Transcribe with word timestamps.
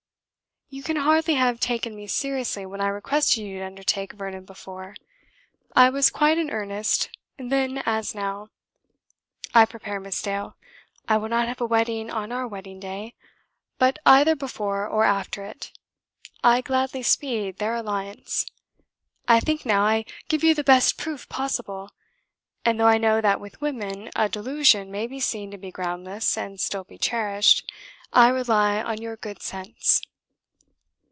You 0.73 0.83
can 0.83 0.95
hardly 0.95 1.33
have 1.33 1.59
taken 1.59 1.97
me 1.97 2.07
seriously 2.07 2.65
when 2.65 2.79
I 2.79 2.87
requested 2.87 3.43
you 3.43 3.59
to 3.59 3.65
undertake 3.65 4.13
Vernon 4.13 4.45
before. 4.45 4.95
I 5.75 5.89
was 5.89 6.09
quite 6.09 6.37
in 6.37 6.49
earnest 6.49 7.09
then 7.37 7.83
as 7.85 8.15
now. 8.15 8.47
I 9.53 9.65
prepare 9.65 9.99
Miss 9.99 10.21
Dale. 10.21 10.55
I 11.09 11.17
will 11.17 11.27
not 11.27 11.49
have 11.49 11.59
a 11.59 11.65
wedding 11.65 12.09
on 12.09 12.31
our 12.31 12.47
wedding 12.47 12.79
day; 12.79 13.15
but 13.79 13.99
either 14.05 14.33
before 14.33 14.87
or 14.87 15.03
after 15.03 15.43
it, 15.43 15.73
I 16.41 16.61
gladly 16.61 17.03
speed 17.03 17.57
their 17.57 17.75
alliance. 17.75 18.45
I 19.27 19.41
think 19.41 19.65
now 19.65 19.83
I 19.83 20.05
give 20.29 20.41
you 20.41 20.55
the 20.55 20.63
best 20.63 20.97
proof 20.97 21.27
possible, 21.27 21.89
and 22.63 22.79
though 22.79 22.87
I 22.87 22.97
know 22.97 23.19
that 23.19 23.41
with 23.41 23.59
women 23.59 24.09
a 24.15 24.29
delusion 24.29 24.89
may 24.89 25.05
be 25.05 25.19
seen 25.19 25.51
to 25.51 25.57
be 25.57 25.69
groundless 25.69 26.37
and 26.37 26.61
still 26.61 26.85
be 26.85 26.97
cherished, 26.97 27.69
I 28.13 28.29
rely 28.29 28.81
on 28.81 29.01
your 29.01 29.17
good 29.17 29.41
sense." 29.41 30.01